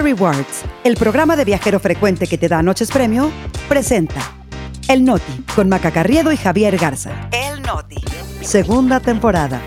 [0.00, 3.30] Rewards, el programa de viajero frecuente que te da noches premio,
[3.68, 4.20] presenta
[4.88, 7.28] El Noti con Maca Carriedo y Javier Garza.
[7.32, 8.02] El Noti.
[8.40, 9.60] Segunda temporada.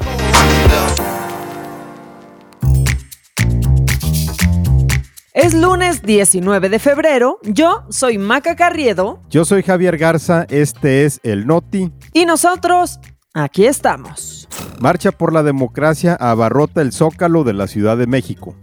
[5.33, 7.39] Es lunes 19 de febrero.
[7.43, 9.21] Yo soy Maca Carriedo.
[9.29, 10.45] Yo soy Javier Garza.
[10.49, 11.91] Este es El Noti.
[12.13, 12.99] Y nosotros,
[13.33, 14.47] aquí estamos.
[14.79, 18.55] Marcha por la democracia abarrota el zócalo de la Ciudad de México.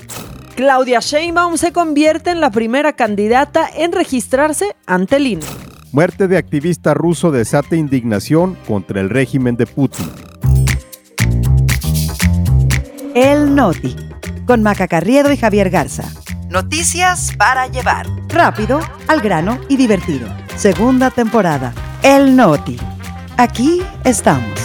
[0.59, 5.46] Claudia Sheinbaum se convierte en la primera candidata en registrarse ante el INE.
[5.92, 10.10] Muerte de activista ruso desata indignación contra el régimen de Putin.
[13.14, 13.95] El Noti,
[14.47, 16.10] con Maca Carriedo y Javier Garza.
[16.50, 18.09] Noticias para llevar.
[18.27, 20.27] Rápido, al grano y divertido.
[20.56, 21.72] Segunda temporada.
[22.02, 22.77] El Noti.
[23.36, 24.58] Aquí estamos.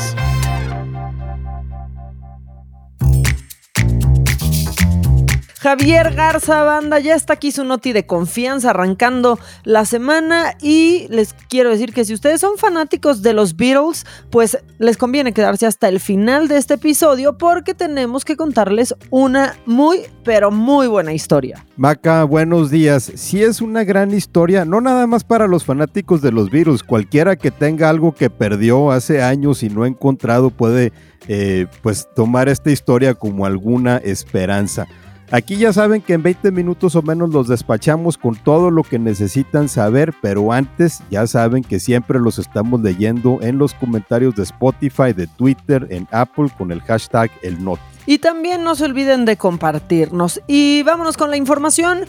[5.63, 11.34] Javier Garza Banda ya está aquí su noti de confianza arrancando la semana y les
[11.48, 15.88] quiero decir que si ustedes son fanáticos de los Beatles, pues les conviene quedarse hasta
[15.88, 21.66] el final de este episodio porque tenemos que contarles una muy pero muy buena historia.
[21.77, 23.10] Maca, buenos días.
[23.16, 27.38] Si es una gran historia, no nada más para los fanáticos de los Beatles, cualquiera
[27.38, 30.91] que tenga algo que perdió hace años y no ha encontrado puede
[31.29, 34.88] eh, pues tomar esta historia como alguna esperanza.
[35.34, 38.99] Aquí ya saben que en 20 minutos o menos los despachamos con todo lo que
[38.99, 44.43] necesitan saber, pero antes ya saben que siempre los estamos leyendo en los comentarios de
[44.43, 47.57] Spotify, de Twitter, en Apple con el hashtag el
[48.05, 50.39] Y también no se olviden de compartirnos.
[50.45, 52.01] Y vámonos con la información.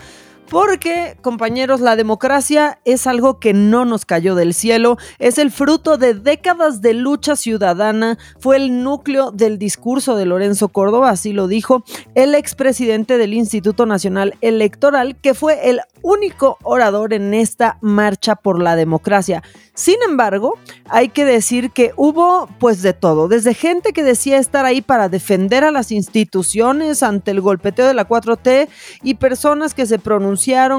[0.49, 5.97] Porque, compañeros, la democracia es algo que no nos cayó del cielo, es el fruto
[5.97, 11.49] de décadas de lucha ciudadana, fue el núcleo del discurso de Lorenzo Córdoba, así lo
[11.49, 11.83] dijo
[12.15, 18.63] el expresidente del Instituto Nacional Electoral, que fue el único orador en esta marcha por
[18.63, 19.43] la democracia.
[19.73, 20.55] Sin embargo,
[20.89, 25.09] hay que decir que hubo pues de todo, desde gente que decía estar ahí para
[25.09, 28.69] defender a las instituciones ante el golpeteo de la 4T
[29.03, 30.34] y personas que se pronunciaron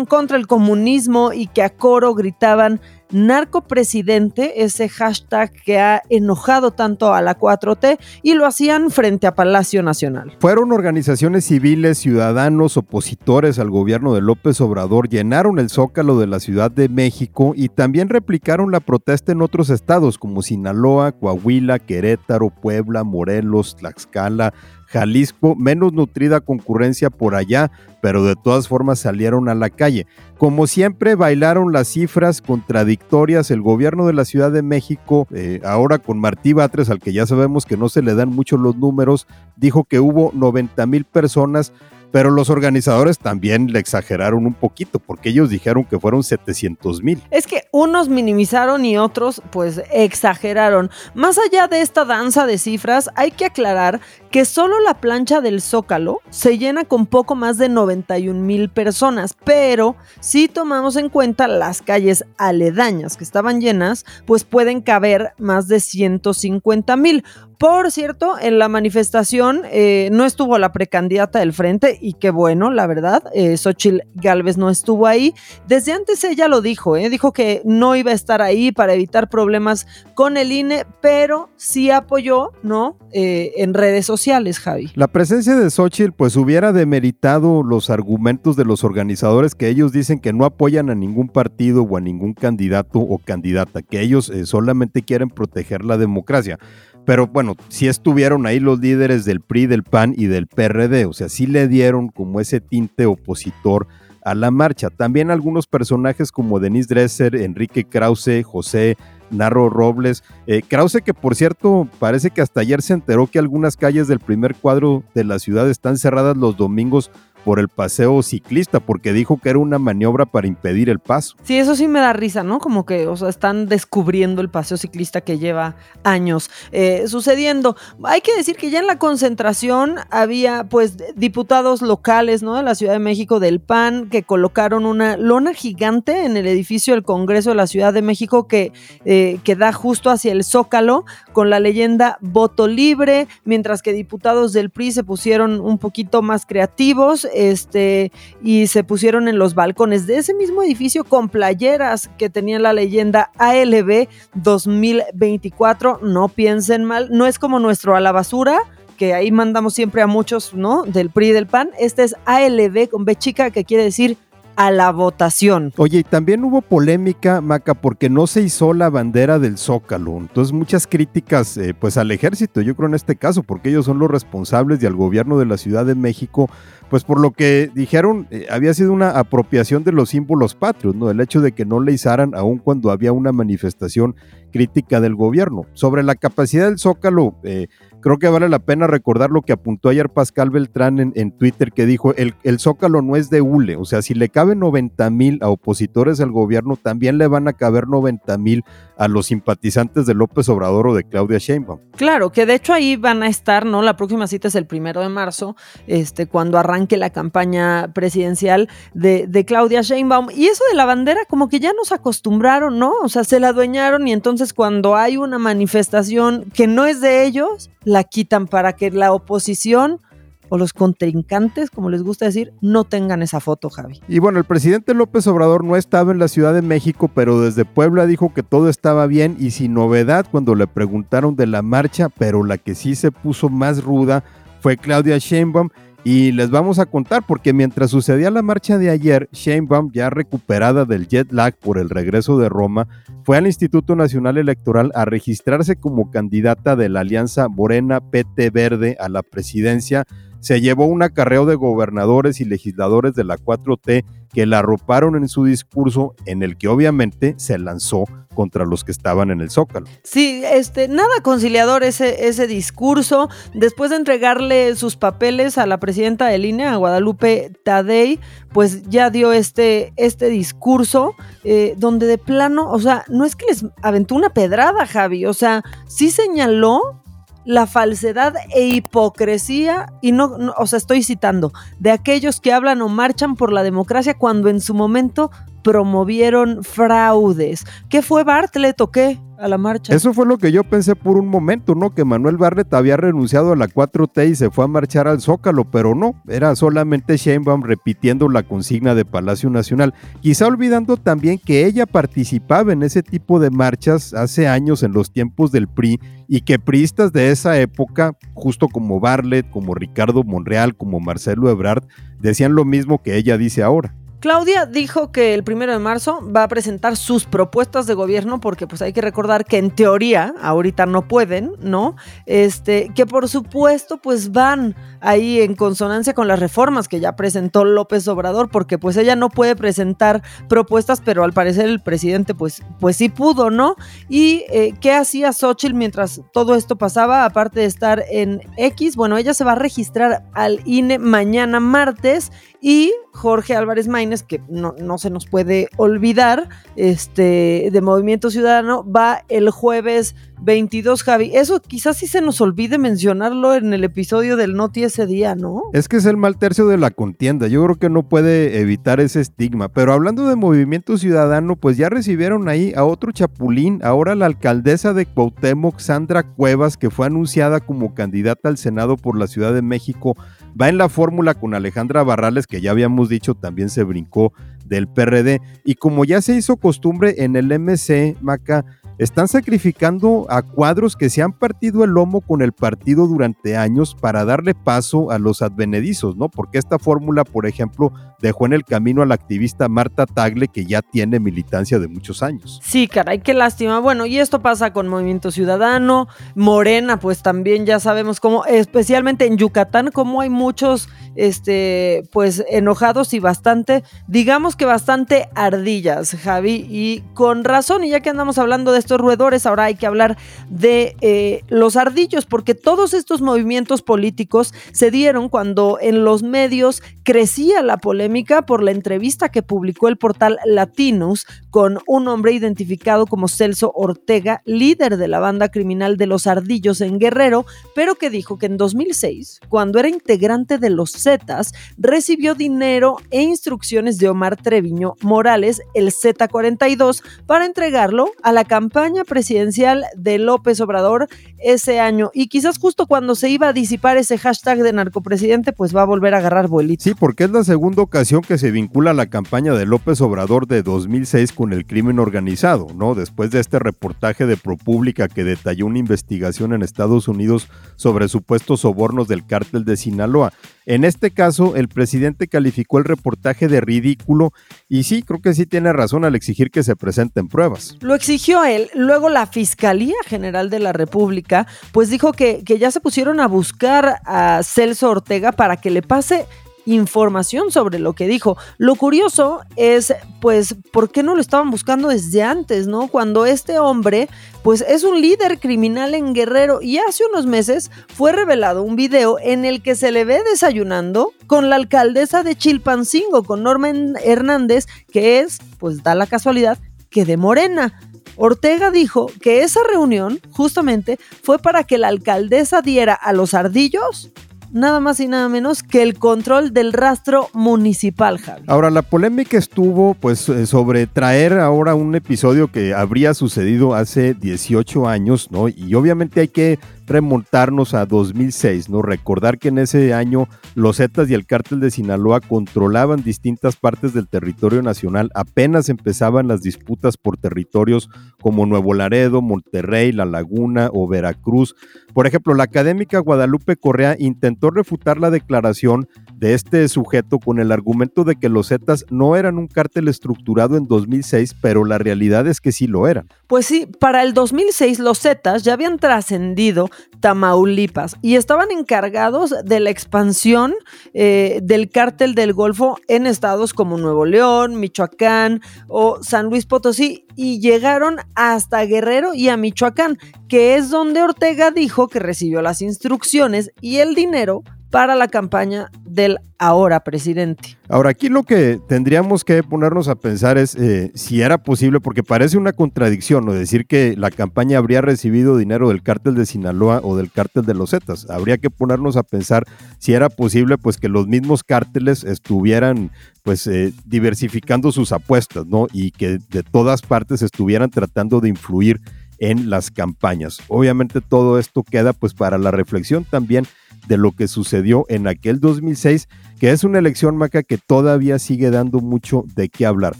[0.08, 7.14] contra el comunismo y que a coro gritaban narcopresidente, ese hashtag que ha enojado tanto
[7.14, 10.36] a la 4T y lo hacían frente a Palacio Nacional.
[10.40, 16.40] Fueron organizaciones civiles, ciudadanos, opositores al gobierno de López Obrador, llenaron el zócalo de la
[16.40, 22.50] Ciudad de México y también replicaron la protesta en otros estados como Sinaloa, Coahuila, Querétaro,
[22.50, 24.54] Puebla, Morelos, Tlaxcala,
[24.86, 30.06] Jalisco, menos nutrida concurrencia por allá, pero de todas formas salieron a la calle.
[30.38, 33.52] Como siempre, bailaron las cifras contradictorias.
[33.52, 37.26] El gobierno de la Ciudad de México, eh, ahora con Martí Batres, al que ya
[37.26, 41.74] sabemos que no se le dan mucho los números, dijo que hubo 90 mil personas
[42.16, 47.22] pero los organizadores también le exageraron un poquito, porque ellos dijeron que fueron 700 mil.
[47.30, 50.90] Es que unos minimizaron y otros pues exageraron.
[51.14, 54.00] Más allá de esta danza de cifras, hay que aclarar
[54.32, 59.36] que solo la plancha del Zócalo se llena con poco más de 91 mil personas,
[59.44, 65.68] pero si tomamos en cuenta las calles aledañas que estaban llenas, pues pueden caber más
[65.68, 67.26] de 150 mil.
[67.58, 72.70] Por cierto, en la manifestación eh, no estuvo la precandidata del frente y qué bueno,
[72.70, 75.34] la verdad, eh, Xochitl Galvez no estuvo ahí.
[75.68, 79.28] Desde antes ella lo dijo, eh, dijo que no iba a estar ahí para evitar
[79.28, 83.00] problemas con el INE, pero sí apoyó, ¿no?
[83.12, 84.92] Eh, en redes sociales, Javi.
[84.94, 90.20] La presencia de Xochitl pues hubiera demeritado los argumentos de los organizadores que ellos dicen
[90.20, 95.02] que no apoyan a ningún partido o a ningún candidato o candidata, que ellos solamente
[95.02, 96.60] quieren proteger la democracia.
[97.06, 101.14] Pero bueno, sí estuvieron ahí los líderes del PRI, del PAN y del PRD, o
[101.14, 103.88] sea, sí le dieron como ese tinte opositor
[104.24, 104.90] a la marcha.
[104.90, 108.98] También algunos personajes como Denise Dresser, Enrique Krause, José
[109.30, 110.24] Narro Robles.
[110.48, 114.20] Eh, Krause que por cierto parece que hasta ayer se enteró que algunas calles del
[114.20, 117.12] primer cuadro de la ciudad están cerradas los domingos
[117.46, 121.36] por el paseo ciclista, porque dijo que era una maniobra para impedir el paso.
[121.44, 122.58] Sí, eso sí me da risa, ¿no?
[122.58, 127.78] Como que, o sea, están descubriendo el paseo ciclista que lleva años eh, sucediendo.
[128.04, 132.56] Hay que decir que ya en la concentración había, pues, diputados locales, ¿no?
[132.56, 136.96] De la Ciudad de México, del PAN, que colocaron una lona gigante en el edificio
[136.96, 138.74] del Congreso de la Ciudad de México que,
[139.06, 144.52] eh, que da justo hacia el Zócalo, con la leyenda voto libre, mientras que diputados
[144.52, 148.12] del PRI se pusieron un poquito más creativos este,
[148.42, 152.74] y se pusieron en los balcones de ese mismo edificio con playeras que tenían la
[152.74, 156.00] leyenda ALB 2024.
[156.02, 158.60] No piensen mal, no es como nuestro a la basura,
[158.98, 160.84] que ahí mandamos siempre a muchos, ¿no?
[160.84, 161.70] Del PRI y del PAN.
[161.80, 164.18] Este es ALB con B chica, que quiere decir
[164.56, 165.74] a la votación.
[165.78, 170.18] Oye, y también hubo polémica, Maca, porque no se hizo la bandera del Zócalo.
[170.18, 174.00] Entonces, muchas críticas, eh, pues al ejército, yo creo en este caso, porque ellos son
[174.00, 176.50] los responsables y al gobierno de la Ciudad de México,
[176.90, 181.10] pues por lo que dijeron, eh, había sido una apropiación de los símbolos patrios, ¿no?
[181.10, 184.16] El hecho de que no le izaran aún cuando había una manifestación
[184.56, 185.66] crítica del gobierno.
[185.74, 187.68] Sobre la capacidad del Zócalo, eh,
[188.00, 191.86] creo que vale la pena recordar lo que apuntó ayer Pascal Beltrán en, Twitter, que
[191.86, 195.40] dijo, el, el, Zócalo no es de hule, o sea, si le caben 90 mil
[195.42, 198.64] a opositores al gobierno, también le van a caber 90 mil
[198.98, 201.80] a los simpatizantes de López Obrador o de Claudia Sheinbaum.
[201.98, 203.82] Claro, que de hecho ahí van a estar, ¿no?
[203.82, 205.56] La próxima cita es el primero de marzo,
[205.88, 210.28] este, cuando arranque la campaña presidencial de, Claudia Sheinbaum.
[210.36, 212.94] Y eso de la bandera, como que ya nos acostumbraron, ¿no?
[213.02, 217.26] O sea, se la adueñaron y entonces cuando hay una manifestación que no es de
[217.26, 220.02] ellos, la quitan para que la oposición
[220.50, 224.02] o los contrincantes, como les gusta decir, no tengan esa foto, Javi.
[224.08, 227.66] Y bueno, el presidente López Obrador no estaba en la Ciudad de México, pero desde
[227.66, 232.10] Puebla dijo que todo estaba bien y sin novedad cuando le preguntaron de la marcha,
[232.10, 234.24] pero la que sí se puso más ruda
[234.66, 235.70] fue Claudia Sheinbaum
[236.08, 240.86] y les vamos a contar porque mientras sucedía la marcha de ayer, Sheinbaum, ya recuperada
[240.86, 242.88] del jet lag por el regreso de Roma,
[243.24, 248.98] fue al Instituto Nacional Electoral a registrarse como candidata de la Alianza Morena PT Verde
[249.00, 250.06] a la presidencia.
[250.42, 255.28] Se llevó un acarreo de gobernadores y legisladores de la 4T que la arroparon en
[255.28, 258.06] su discurso en el que obviamente se lanzó
[258.36, 259.88] contra los que estaban en el Zócalo.
[260.04, 263.30] Sí, este, nada conciliador ese, ese discurso.
[263.56, 268.20] Después de entregarle sus papeles a la presidenta de línea, a Guadalupe Tadei,
[268.54, 273.48] pues ya dio este, este discurso eh, donde de plano, o sea, no es que
[273.48, 277.02] les aventó una pedrada, Javi, o sea, sí señaló
[277.46, 282.90] la falsedad e hipocresía, y no, o sea, estoy citando, de aquellos que hablan o
[282.90, 285.32] marchan por la democracia cuando en su momento
[285.66, 287.66] promovieron fraudes.
[287.90, 289.20] ¿Qué fue Bartlett o qué?
[289.38, 289.94] a la marcha.
[289.94, 291.94] Eso fue lo que yo pensé por un momento, ¿no?
[291.94, 295.70] Que Manuel Bartlett había renunciado a la 4T y se fue a marchar al Zócalo,
[295.70, 301.66] pero no, era solamente Sheinbaum repitiendo la consigna de Palacio Nacional, quizá olvidando también que
[301.66, 306.42] ella participaba en ese tipo de marchas hace años en los tiempos del PRI y
[306.42, 311.84] que priistas de esa época, justo como Bartlett, como Ricardo Monreal, como Marcelo Ebrard,
[312.22, 313.94] decían lo mismo que ella dice ahora.
[314.26, 318.66] Claudia dijo que el primero de marzo va a presentar sus propuestas de gobierno, porque
[318.66, 321.96] pues hay que recordar que en teoría ahorita no pueden, ¿no?
[322.26, 324.76] Este, que por supuesto pues van
[325.06, 329.30] ahí en consonancia con las reformas que ya presentó López Obrador, porque pues ella no
[329.30, 333.76] puede presentar propuestas, pero al parecer el presidente pues, pues sí pudo, ¿no?
[334.10, 339.18] Y eh, qué hacía Xochitl mientras todo esto pasaba, aparte de estar en X, bueno,
[339.18, 342.32] ella se va a registrar al INE mañana martes
[342.62, 348.84] y Jorge Álvarez Maínez, que no, no, se nos puede olvidar, este, de Movimiento Ciudadano,
[348.84, 351.32] va el jueves 22, Javi.
[351.34, 355.64] Eso quizás sí se nos olvide mencionarlo en el episodio del Noti ese día, ¿no?
[355.74, 357.48] Es que es el mal tercio de la contienda.
[357.48, 359.70] Yo creo que no puede evitar ese estigma.
[359.70, 364.94] Pero hablando de Movimiento Ciudadano, pues ya recibieron ahí a otro chapulín, ahora la alcaldesa
[364.94, 369.62] de Cuauhtémoc, Sandra Cuevas, que fue anunciada como candidata al Senado por la Ciudad de
[369.62, 370.16] México
[370.60, 374.34] va en la fórmula con Alejandra Barrales, que ya habíamos dicho también se brincó
[374.66, 375.42] del PRD.
[375.64, 378.66] Y como ya se hizo costumbre en el MC, Maca,
[378.98, 383.96] están sacrificando a cuadros que se han partido el lomo con el partido durante años
[384.00, 386.30] para darle paso a los advenedizos, ¿no?
[386.30, 390.66] Porque esta fórmula, por ejemplo, dejó en el camino a la activista Marta Tagle, que
[390.66, 392.60] ya tiene militancia de muchos años.
[392.64, 393.80] Sí, caray, qué lástima.
[393.80, 399.38] Bueno, y esto pasa con Movimiento Ciudadano, Morena, pues también ya sabemos cómo, especialmente en
[399.38, 407.04] Yucatán, cómo hay muchos, este, pues enojados y bastante, digamos que bastante ardillas, Javi, y
[407.14, 410.18] con razón, y ya que andamos hablando de estos roedores, ahora hay que hablar
[410.50, 416.82] de eh, los ardillos, porque todos estos movimientos políticos se dieron cuando en los medios
[417.04, 421.26] crecía la polémica por la entrevista que publicó el portal Latinos
[421.56, 426.82] con un hombre identificado como Celso Ortega, líder de la banda criminal de los ardillos
[426.82, 432.36] en Guerrero, pero que dijo que en 2006, cuando era integrante de los Zetas, recibió
[432.36, 439.86] dinero e instrucciones de Omar Treviño Morales, el Z42, para entregarlo a la campaña presidencial
[439.96, 441.08] de López Obrador
[441.38, 442.12] ese año.
[442.14, 445.86] Y quizás justo cuando se iba a disipar ese hashtag de narcopresidente, pues va a
[445.86, 446.84] volver a agarrar vuelito.
[446.84, 450.62] Sí, porque es la segunda ocasión que se vincula la campaña de López Obrador de
[450.62, 452.96] 2006 con el crimen organizado, ¿no?
[452.96, 458.62] Después de este reportaje de ProPublica que detalló una investigación en Estados Unidos sobre supuestos
[458.62, 460.34] sobornos del cártel de Sinaloa.
[460.66, 464.32] En este caso, el presidente calificó el reportaje de ridículo
[464.68, 467.78] y sí, creo que sí tiene razón al exigir que se presenten pruebas.
[467.82, 468.70] Lo exigió él.
[468.74, 473.28] Luego la Fiscalía General de la República, pues dijo que, que ya se pusieron a
[473.28, 476.26] buscar a Celso Ortega para que le pase
[476.66, 478.38] información sobre lo que dijo.
[478.58, 482.88] Lo curioso es, pues, ¿por qué no lo estaban buscando desde antes, no?
[482.88, 484.10] Cuando este hombre,
[484.44, 489.18] pues, es un líder criminal en Guerrero y hace unos meses fue revelado un video
[489.20, 493.70] en el que se le ve desayunando con la alcaldesa de Chilpancingo, con Norma
[494.04, 496.58] Hernández, que es, pues, da la casualidad,
[496.90, 497.80] que de Morena.
[498.18, 504.12] Ortega dijo que esa reunión justamente fue para que la alcaldesa diera a los ardillos
[504.56, 508.46] nada más y nada menos que el control del rastro municipal, Javi.
[508.48, 514.14] Ahora, la polémica estuvo pues eh, sobre traer ahora un episodio que habría sucedido hace
[514.14, 515.50] 18 años, ¿no?
[515.50, 518.82] Y obviamente hay que remontarnos a 2006, ¿no?
[518.82, 523.94] Recordar que en ese año los Zetas y el cártel de Sinaloa controlaban distintas partes
[523.94, 527.90] del territorio nacional, apenas empezaban las disputas por territorios
[528.22, 531.56] como Nuevo Laredo, Monterrey, La Laguna o Veracruz.
[531.94, 537.52] Por ejemplo, la académica Guadalupe Correa intentó refutar la declaración de este sujeto con el
[537.52, 542.28] argumento de que los Zetas no eran un cártel estructurado en 2006, pero la realidad
[542.28, 543.08] es que sí lo eran.
[543.28, 549.60] Pues sí, para el 2006 los Zetas ya habían trascendido Tamaulipas y estaban encargados de
[549.60, 550.54] la expansión
[550.94, 557.06] eh, del cártel del Golfo en estados como Nuevo León, Michoacán o San Luis Potosí
[557.16, 562.62] y llegaron hasta Guerrero y a Michoacán, que es donde Ortega dijo que recibió las
[562.62, 564.44] instrucciones y el dinero
[564.76, 567.58] para la campaña del ahora presidente.
[567.70, 572.04] Ahora, aquí lo que tendríamos que ponernos a pensar es eh, si era posible, porque
[572.04, 573.32] parece una contradicción, ¿no?
[573.32, 577.54] Decir que la campaña habría recibido dinero del cártel de Sinaloa o del cártel de
[577.54, 578.10] los Zetas.
[578.10, 579.46] Habría que ponernos a pensar
[579.80, 582.92] si era posible, pues, que los mismos cárteles estuvieran,
[583.24, 585.68] pues, eh, diversificando sus apuestas, ¿no?
[585.72, 588.82] Y que de todas partes estuvieran tratando de influir
[589.20, 590.40] en las campañas.
[590.50, 593.48] Obviamente todo esto queda, pues, para la reflexión también
[593.88, 596.08] de lo que sucedió en aquel 2006,
[596.40, 599.96] que es una elección maca que todavía sigue dando mucho de qué hablar.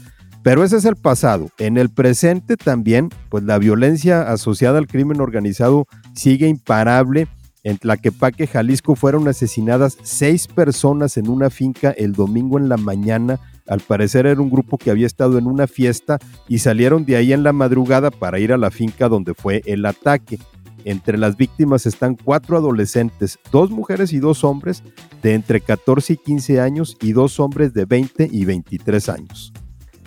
[0.46, 1.50] Pero ese es el pasado.
[1.58, 7.26] En el presente también, pues la violencia asociada al crimen organizado sigue imparable.
[7.64, 13.40] En Tlaquepaque, Jalisco, fueron asesinadas seis personas en una finca el domingo en la mañana.
[13.66, 17.32] Al parecer era un grupo que había estado en una fiesta y salieron de ahí
[17.32, 20.38] en la madrugada para ir a la finca donde fue el ataque.
[20.86, 24.84] Entre las víctimas están cuatro adolescentes, dos mujeres y dos hombres
[25.20, 29.52] de entre 14 y 15 años y dos hombres de 20 y 23 años.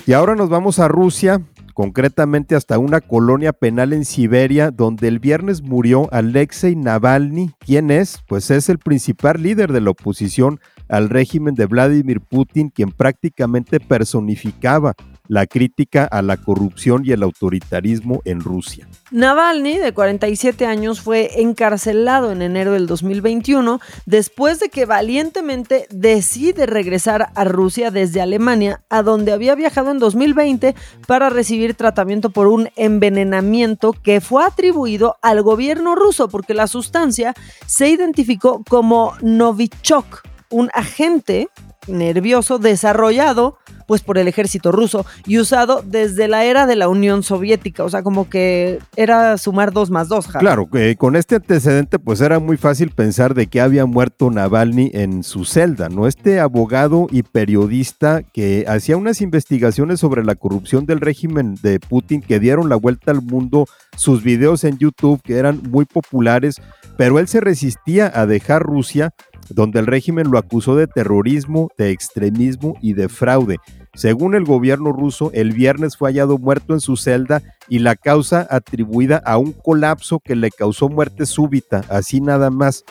[0.05, 1.41] Y ahora nos vamos a Rusia,
[1.73, 7.51] concretamente hasta una colonia penal en Siberia, donde el viernes murió Alexei Navalny.
[7.59, 8.19] ¿Quién es?
[8.25, 13.81] Pues es el principal líder de la oposición al régimen de Vladimir Putin, quien prácticamente
[13.81, 14.93] personificaba
[15.29, 18.87] la crítica a la corrupción y el autoritarismo en Rusia.
[19.11, 26.65] Navalny, de 47 años, fue encarcelado en enero del 2021 después de que valientemente decide
[26.65, 32.47] regresar a Rusia desde Alemania, a donde había viajado en 2020 para recibir tratamiento por
[32.47, 37.35] un envenenamiento que fue atribuido al gobierno ruso porque la sustancia
[37.67, 41.49] se identificó como Novichok, un agente
[41.87, 43.57] nervioso desarrollado
[43.87, 47.89] pues por el ejército ruso y usado desde la era de la Unión Soviética, o
[47.89, 50.27] sea, como que era sumar dos más dos.
[50.27, 54.91] Claro, que con este antecedente pues era muy fácil pensar de que había muerto Navalny
[54.93, 56.05] en su celda, ¿no?
[56.05, 62.21] Este abogado y periodista que hacía unas investigaciones sobre la corrupción del régimen de Putin
[62.21, 63.65] que dieron la vuelta al mundo,
[63.97, 66.61] sus videos en YouTube que eran muy populares,
[66.95, 69.13] pero él se resistía a dejar Rusia
[69.49, 73.57] donde el régimen lo acusó de terrorismo, de extremismo y de fraude.
[73.93, 78.47] Según el gobierno ruso, el viernes fue hallado muerto en su celda y la causa
[78.49, 82.85] atribuida a un colapso que le causó muerte súbita, así nada más.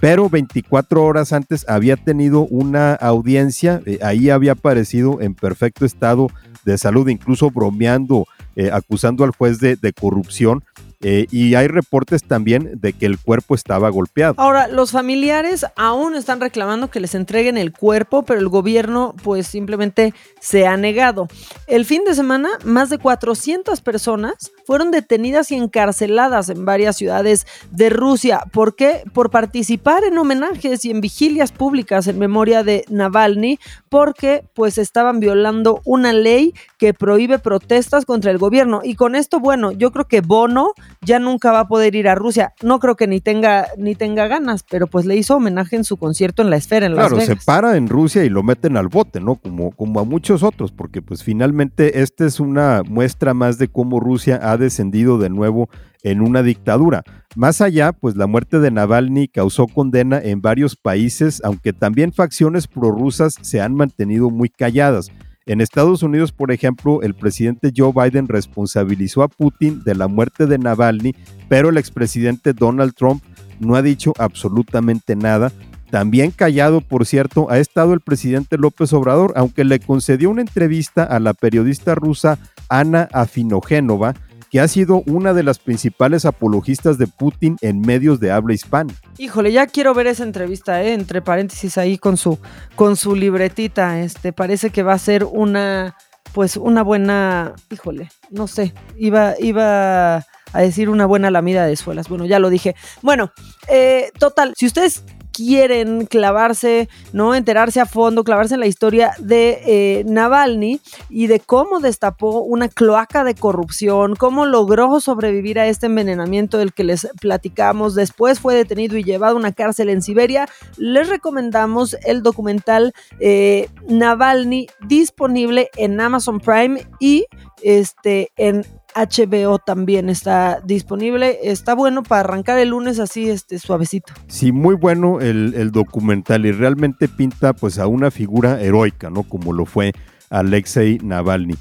[0.00, 6.28] Pero 24 horas antes había tenido una audiencia, eh, ahí había aparecido en perfecto estado
[6.64, 10.62] de salud, incluso bromeando, eh, acusando al juez de corrupción
[11.08, 14.34] eh, y hay reportes también de que el cuerpo estaba golpeado.
[14.38, 19.46] Ahora, los familiares aún están reclamando que les entreguen el cuerpo, pero el gobierno pues
[19.46, 21.28] simplemente se ha negado.
[21.68, 27.46] El fin de semana, más de 400 personas fueron detenidas y encarceladas en varias ciudades
[27.70, 28.40] de Rusia.
[28.50, 29.04] ¿Por qué?
[29.12, 35.20] Por participar en homenajes y en vigilias públicas en memoria de Navalny, porque pues estaban
[35.20, 38.80] violando una ley que prohíbe protestas contra el gobierno.
[38.82, 40.72] Y con esto, bueno, yo creo que Bono
[41.02, 42.52] ya nunca va a poder ir a Rusia.
[42.62, 45.96] No creo que ni tenga, ni tenga ganas, pero pues le hizo homenaje en su
[45.96, 48.88] concierto en la esfera, en claro, Las se para en Rusia y lo meten al
[48.88, 49.36] bote, ¿no?
[49.36, 54.00] Como, como a muchos otros, porque pues finalmente esta es una muestra más de cómo
[54.00, 55.68] Rusia ha descendido de nuevo
[56.02, 57.02] en una dictadura.
[57.34, 62.66] Más allá, pues la muerte de Navalny causó condena en varios países, aunque también facciones
[62.68, 65.10] prorrusas se han mantenido muy calladas.
[65.48, 70.46] En Estados Unidos, por ejemplo, el presidente Joe Biden responsabilizó a Putin de la muerte
[70.46, 71.14] de Navalny,
[71.48, 73.22] pero el expresidente Donald Trump
[73.60, 75.52] no ha dicho absolutamente nada.
[75.88, 81.04] También callado, por cierto, ha estado el presidente López Obrador, aunque le concedió una entrevista
[81.04, 84.16] a la periodista rusa Ana Afinogénova,
[84.58, 88.94] ha sido una de las principales apologistas de Putin en medios de habla hispana.
[89.18, 90.92] Híjole, ya quiero ver esa entrevista, ¿eh?
[90.92, 92.38] entre paréntesis ahí con su,
[92.74, 94.00] con su libretita.
[94.00, 95.96] Este, parece que va a ser una,
[96.32, 100.16] pues una buena, híjole, no sé, iba, iba
[100.52, 102.08] a decir una buena lamida de suelas.
[102.08, 102.74] Bueno, ya lo dije.
[103.02, 103.32] Bueno,
[103.68, 105.04] eh, total, si ustedes
[105.36, 107.34] quieren clavarse, ¿no?
[107.34, 112.68] Enterarse a fondo, clavarse en la historia de eh, Navalny y de cómo destapó una
[112.68, 117.94] cloaca de corrupción, cómo logró sobrevivir a este envenenamiento del que les platicamos.
[117.94, 120.48] Después fue detenido y llevado a una cárcel en Siberia.
[120.78, 127.26] Les recomendamos el documental eh, Navalny disponible en Amazon Prime y
[127.62, 128.64] este en
[128.96, 131.38] HBO también está disponible.
[131.42, 134.14] Está bueno para arrancar el lunes así, este, suavecito.
[134.26, 139.24] Sí, muy bueno el, documental y realmente pinta pues a una figura heroica, ¿no?
[139.24, 139.92] Como lo fue
[140.30, 141.56] Alexei Navalny.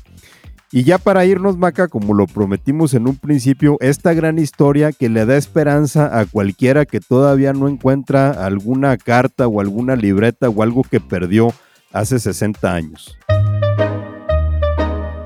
[0.72, 5.10] Y ya para irnos, Maca, como lo prometimos en un principio, esta gran historia que
[5.10, 10.63] le da esperanza a cualquiera que todavía no encuentra alguna carta o alguna libreta o
[10.63, 11.54] algo que perdió
[11.94, 13.18] hace 60 años.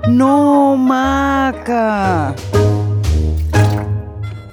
[0.09, 2.35] No, Maca.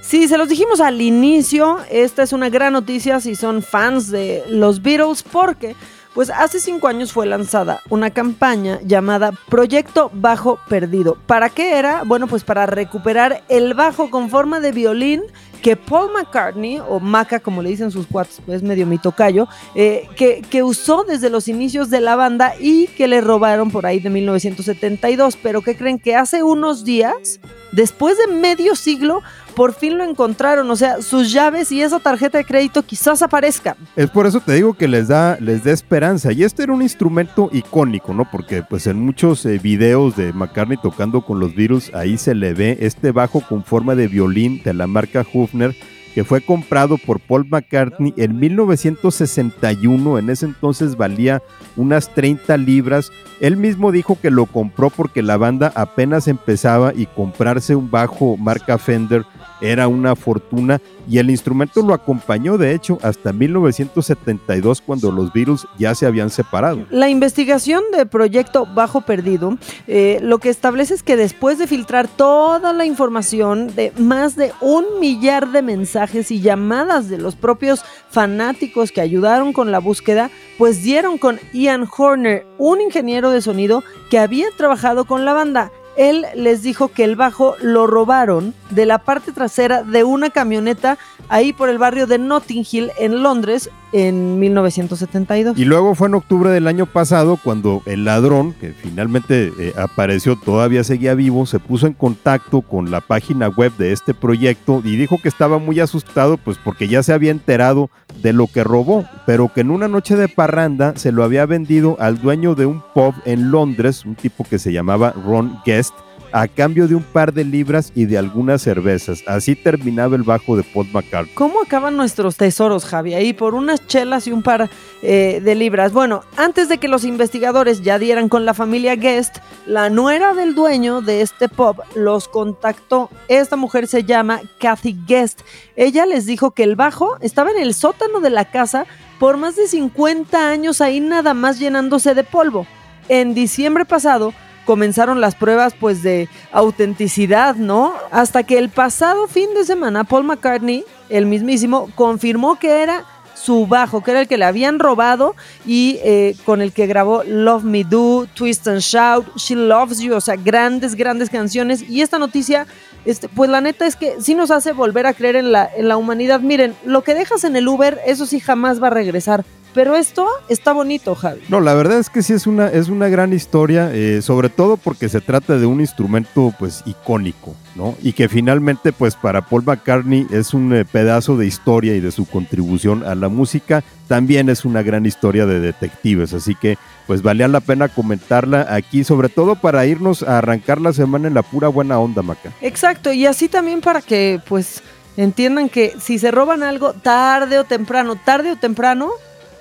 [0.02, 4.44] Sí, se los dijimos al inicio, esta es una gran noticia si son fans de
[4.48, 5.74] los Beatles porque
[6.14, 11.18] pues hace cinco años fue lanzada una campaña llamada Proyecto Bajo Perdido.
[11.26, 12.04] ¿Para qué era?
[12.04, 15.22] Bueno, pues para recuperar el bajo con forma de violín
[15.62, 20.08] que Paul McCartney, o Maca como le dicen sus cuates, es medio mi tocayo, eh,
[20.16, 24.00] que, que usó desde los inicios de la banda y que le robaron por ahí
[24.00, 25.36] de 1972.
[25.42, 27.40] Pero que creen que hace unos días,
[27.72, 29.22] después de medio siglo,
[29.56, 33.74] por fin lo encontraron, o sea, sus llaves y esa tarjeta de crédito quizás aparezcan.
[33.96, 36.30] Es por eso te digo que les da, les da esperanza.
[36.30, 38.30] Y este era un instrumento icónico, ¿no?
[38.30, 42.52] Porque pues en muchos eh, videos de McCartney tocando con los Beatles, ahí se le
[42.52, 45.74] ve este bajo con forma de violín de la marca Hufner
[46.16, 51.42] que fue comprado por Paul McCartney en 1961, en ese entonces valía
[51.76, 53.12] unas 30 libras.
[53.38, 58.38] Él mismo dijo que lo compró porque la banda apenas empezaba y comprarse un bajo
[58.38, 59.26] marca Fender
[59.60, 65.66] era una fortuna y el instrumento lo acompañó de hecho hasta 1972 cuando los Beatles
[65.78, 66.84] ya se habían separado.
[66.90, 72.08] La investigación de Proyecto Bajo Perdido eh, lo que establece es que después de filtrar
[72.08, 77.84] toda la información de más de un millar de mensajes y llamadas de los propios
[78.10, 83.82] fanáticos que ayudaron con la búsqueda, pues dieron con Ian Horner, un ingeniero de sonido
[84.10, 88.86] que había trabajado con la banda él les dijo que el bajo lo robaron de
[88.86, 93.70] la parte trasera de una camioneta ahí por el barrio de Notting Hill en Londres
[93.92, 95.58] en 1972.
[95.58, 100.36] Y luego fue en octubre del año pasado cuando el ladrón, que finalmente eh, apareció,
[100.36, 104.96] todavía seguía vivo, se puso en contacto con la página web de este proyecto y
[104.96, 107.90] dijo que estaba muy asustado pues porque ya se había enterado
[108.22, 111.96] de lo que robó, pero que en una noche de parranda se lo había vendido
[112.00, 115.94] al dueño de un pub en Londres, un tipo que se llamaba Ron Guest,
[116.32, 119.22] a cambio de un par de libras y de algunas cervezas.
[119.26, 121.34] Así terminaba el bajo de Paul McCartney.
[121.34, 123.14] ¿Cómo acaban nuestros tesoros, Javi?
[123.14, 124.70] Ahí por unas chelas y un par
[125.02, 125.92] eh, de libras.
[125.92, 130.54] Bueno, antes de que los investigadores ya dieran con la familia Guest, la nuera del
[130.54, 133.10] dueño de este pub los contactó.
[133.28, 135.40] Esta mujer se llama Kathy Guest.
[135.76, 138.86] Ella les dijo que el bajo estaba en el sótano de la casa
[139.18, 142.66] por más de 50 años ahí nada más llenándose de polvo.
[143.08, 144.34] En diciembre pasado,
[144.66, 147.94] comenzaron las pruebas pues de autenticidad, ¿no?
[148.10, 153.66] Hasta que el pasado fin de semana Paul McCartney, el mismísimo, confirmó que era su
[153.66, 157.64] bajo, que era el que le habían robado y eh, con el que grabó Love
[157.64, 161.82] Me Do, Twist and Shout, She Loves You, o sea, grandes, grandes canciones.
[161.88, 162.66] Y esta noticia,
[163.04, 165.86] este, pues la neta es que sí nos hace volver a creer en la, en
[165.88, 166.40] la humanidad.
[166.40, 169.44] Miren, lo que dejas en el Uber, eso sí jamás va a regresar.
[169.76, 171.42] Pero esto está bonito, Javi.
[171.50, 174.78] No, la verdad es que sí es una, es una gran historia, eh, sobre todo
[174.78, 177.94] porque se trata de un instrumento pues icónico, ¿no?
[178.00, 182.10] Y que finalmente pues para Paul McCartney es un eh, pedazo de historia y de
[182.10, 187.20] su contribución a la música, también es una gran historia de detectives, así que pues
[187.20, 191.42] valía la pena comentarla aquí, sobre todo para irnos a arrancar la semana en la
[191.42, 192.50] pura buena onda, Maca.
[192.62, 194.82] Exacto, y así también para que pues
[195.18, 199.10] entiendan que si se roban algo tarde o temprano, tarde o temprano,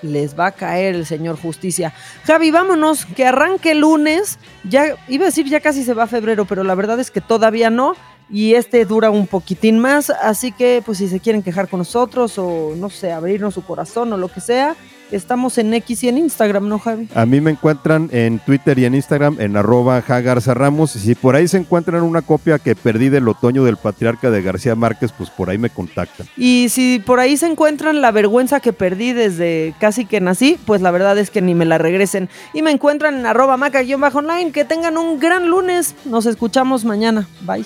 [0.02, 1.94] les va a caer el señor justicia.
[2.26, 4.40] Javi, vámonos, que arranque el lunes.
[4.64, 7.22] Ya iba a decir ya casi se va a febrero, pero la verdad es que
[7.22, 7.96] todavía no.
[8.30, 12.40] Y este dura un poquitín más, así que pues si se quieren quejar con nosotros
[12.40, 14.76] o no sé, abrirnos su corazón o lo que sea,
[15.12, 17.08] Estamos en X y en Instagram, ¿no, Javi?
[17.14, 20.96] A mí me encuentran en Twitter y en Instagram en arroba Ramos.
[20.96, 24.42] Y si por ahí se encuentran una copia que perdí del otoño del patriarca de
[24.42, 26.28] García Márquez, pues por ahí me contactan.
[26.38, 30.82] Y si por ahí se encuentran la vergüenza que perdí desde casi que nací, pues
[30.82, 32.30] la verdad es que ni me la regresen.
[32.54, 34.52] Y me encuentran en arroba maca-online.
[34.52, 35.96] Que tengan un gran lunes.
[36.06, 37.28] Nos escuchamos mañana.
[37.42, 37.66] Bye.